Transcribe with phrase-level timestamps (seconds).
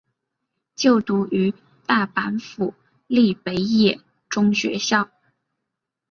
[0.75, 1.53] 就读于
[1.85, 2.73] 大阪府
[3.05, 3.99] 立北野
[4.31, 5.11] 中学校。